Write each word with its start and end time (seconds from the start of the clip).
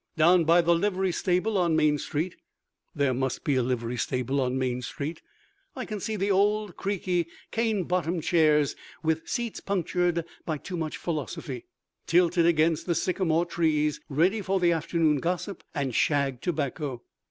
Down 0.17 0.45
by 0.45 0.61
the 0.61 0.73
livery 0.73 1.11
stable 1.11 1.59
on 1.59 1.75
Main 1.75 1.99
street 1.99 2.35
(there 2.95 3.13
must 3.13 3.43
be 3.43 3.53
a 3.55 3.61
livery 3.61 3.97
stable 3.97 4.41
on 4.41 4.57
Main 4.57 4.81
street) 4.81 5.21
I 5.75 5.85
can 5.85 5.99
see 5.99 6.15
the 6.15 6.31
old 6.31 6.75
creaky, 6.75 7.27
cane 7.51 7.83
bottomed 7.83 8.23
chairs 8.23 8.75
(with 9.03 9.29
seats 9.29 9.59
punctured 9.59 10.25
by 10.43 10.57
too 10.57 10.75
much 10.75 10.97
philosophy) 10.97 11.65
tilted 12.07 12.47
against 12.47 12.87
the 12.87 12.95
sycamore 12.95 13.45
trees, 13.45 14.01
ready 14.09 14.41
for 14.41 14.59
the 14.59 14.71
afternoon 14.71 15.17
gossip 15.17 15.63
and 15.75 15.93
shag 15.93 16.41
tobacco. 16.41 17.03